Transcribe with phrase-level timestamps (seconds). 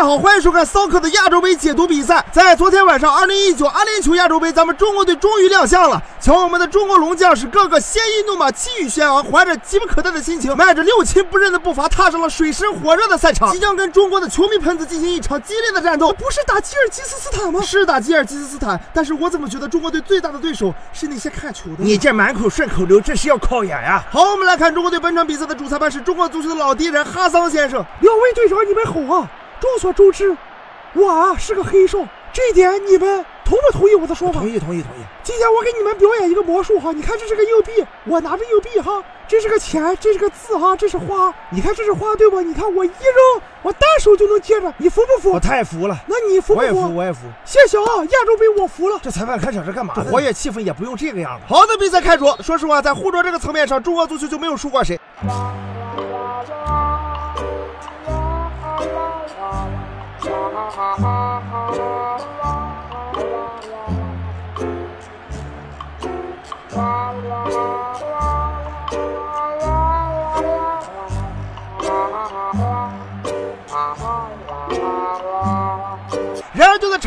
[0.00, 2.24] 家好，欢迎收看骚客的亚洲杯解读比赛。
[2.32, 6.02] 在昨天晚上，二零一九阿联酋亚洲杯，咱们中国队终于亮相了。
[6.18, 16.10] 瞧，我们的中国龙将是个个鲜衣怒马，气宇轩昂，怀着急不可待的心情，迈着六亲不认的步伐，踏上了水深火热的赛场，即将跟中国的球迷喷子进行一场激烈的战斗。
[16.14, 17.60] 不是打吉尔吉斯斯坦吗？
[17.60, 21.84] 是打吉尔吉斯斯坦，但是我怎么觉得中国队最大的对手是那些看球的？
[21.84, 24.02] 你这满口顺口溜，这是要考研呀？
[24.10, 27.84] 好，我们来看中国队本场比赛的主裁判是中国足球的老敌人哈桑先生。
[28.00, 29.28] 两位队长，你们好啊！
[29.60, 30.36] 众所周知，
[30.94, 31.98] 我啊是个黑哨，
[32.32, 34.40] 这一点你们同不同意我的说法？
[34.40, 35.04] 同意，同意，同意。
[35.22, 42.40] 今天我给你们表演一个魔术哈，你看这是个硬币，我拿着硬币哈，这是个钱，这是个字哈，这是花，你看这是花对吧？
[42.40, 45.30] 你看我一扔，我单手就能接着，你服不服？
[45.30, 45.96] 我太服了。
[46.06, 46.60] 那你服不服？
[46.60, 47.20] 我也服，我也服。
[47.44, 48.98] 谢谢啊，亚洲杯我服了。
[49.02, 50.02] 这裁判开场是干嘛这？
[50.04, 51.44] 活跃气氛也不用这个样子。
[51.46, 52.36] 好的，比赛开着。
[52.42, 54.98] 说实话，在护桌这个层面上，中国足球就没有输过谁。
[55.22, 55.30] 然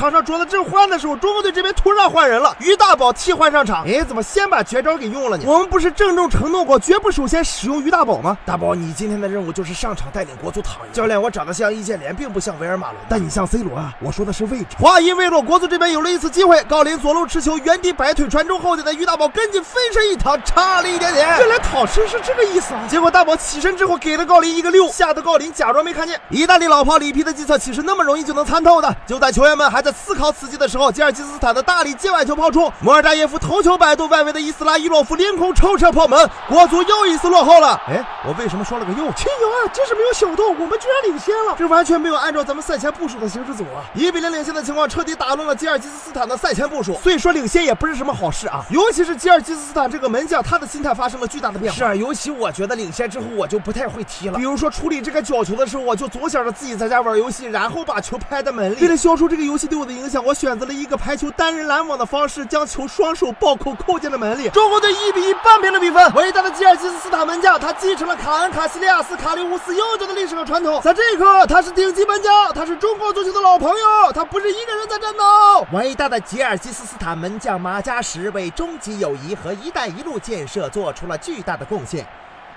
[0.03, 3.85] 场上桌子正换的时候，中国队这边突然换人了，于大宝替换上场。
[3.87, 5.45] 哎，怎么先把绝招给用了呢？
[5.47, 8.37] 我们不是郑重承诺过绝不首先使用于大宝吗？
[8.45, 10.91] 大宝，你今天的任务就是上场带领国足躺赢。
[10.91, 13.93] 教练，我长得像易建联，并不像维尔马伦，但你像 C 罗啊。
[14.01, 14.75] 我说的是位置。
[14.77, 21.25] 话音未落，国足这边有了一次机会，郜林左路持球，原地摆腿传中后点的于大宝跟进飞身一躺，差了一点点。
[21.39, 22.83] 原来躺身是这个意思啊！
[22.89, 26.19] 结果大宝起身之后给了郜林一个六，吓得郜林假装没看见。
[26.29, 28.93] 意大利老炮里皮的计策岂是那么容易就能参透的？
[29.07, 37.79] 就在球员们还在思考此计的时候，吉尔吉斯斯坦的大力界外球抛出，摩尔扎耶夫头球摆渡，外围的伊斯拉伊洛夫凌空抽射破门，国足又一次落后了。
[37.87, 39.03] 哎，我为什么说了个又？
[39.13, 41.55] 亲友啊，真是没有想到，我们居然领先了！
[41.57, 43.85] 这完全没有按照咱们赛前部署的形式走啊！
[43.93, 48.65] 一比零领先的情况彻底打乱了吉尔吉斯斯坦的赛前部署，所以说领先也不是什么好事啊！
[48.69, 51.77] 尤其是吉尔吉斯斯坦这个门将，他的心态发生了巨大的变化。
[51.77, 58.81] 是啊，尤其我觉得领先之后我就不太会踢了，比如说处理这个角球的时候，我就总想着自己在家玩游戏，然后把球拍在门里。
[58.81, 64.49] 为了消除这个游戏对我的影响，我选择了一个排球单人拦网的方式，将球双手暴扣扣进了门里。
[64.49, 66.13] 中国队一比一扳平了比分。
[66.13, 70.81] 伟大的吉尔吉斯斯坦门将，他继承了卡恩卡西利亚斯卡利乌斯悠久的历史和传统。
[70.81, 75.67] 在这一刻，他是顶级门将，他是中国足球的老朋友，他不是一个人在战斗。
[75.71, 82.07] 伟大的吉尔吉斯斯坦门将马加什为终极友谊和“一带一路”建设做出了巨大的贡献。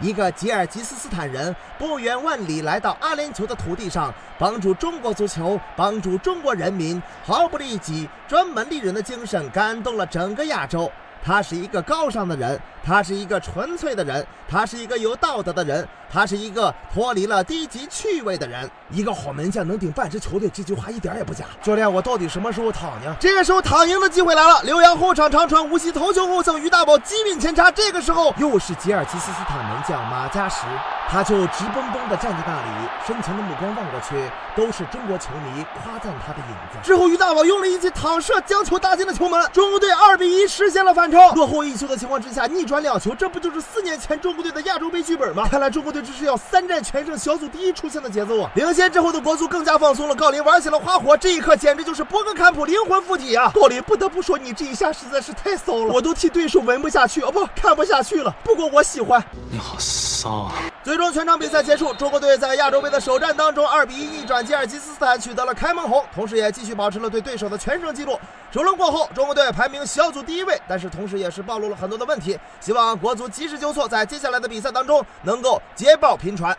[0.01, 10.91] 一个吉尔吉斯斯坦人不远万里来到阿联酋的土地上，帮助中国足球，帮助中国人民，毫不利己、专门利人的精神感动了整个亚洲。
[11.27, 18.71] 他是一个高尚的人，他是一个纯粹的人，他是一个有道德的人，他是一个脱离了低级趣味的人。
[18.91, 21.47] 一个好门将能顶半支球队，这句话一点也不假。
[21.61, 23.13] 教练，我到底什么时候躺赢？
[23.19, 24.63] 这个时候躺赢的机会来了。
[24.63, 27.73] 刘洋后场长传，无锡头球后蹭于大宝机敏前插。
[27.73, 30.65] 这个时候又是吉尔吉斯斯坦门将马加什，
[31.09, 34.17] 他就直蹦蹦地站在那里，深情的目光望过去，
[34.57, 36.79] 都是中国球迷夸赞他的影子。
[36.83, 39.41] 之后于大宝用了一记躺射，将球打进了球门。
[39.53, 41.31] 中国队二比一实现了反超。
[41.33, 45.47] 落后一球的情况之下，逆转两球，这不就是四年前中国队的亚洲杯剧本吗？
[45.49, 48.51] 看来中国队这是要三战全胜、小组第一出现的节奏啊！
[48.55, 53.51] 领先之后的国足更加放松了，郜林玩起了花活，这一刻简直就是博格坎普灵魂附体啊！
[53.55, 58.35] 郜林不得不说，你这一下实在是太骚了，我都替对手闻不下去，哦不，看不下去了。
[58.43, 59.25] 不过我喜欢。
[59.51, 60.53] 你好骚啊！
[60.87, 68.17] 最终全场比赛结束，中国队在亚洲杯的首战当中二比一逆转吉尔吉斯斯坦，取得了开门红，同时也继续保持了对对手的全胜记录。
[68.53, 72.39] 首轮过后，中国队排名小组第一位，但是同时也是暴露了很多的问题。
[72.61, 76.57] 希望国足及时纠错，在接下来的比赛当中能够捷报频传。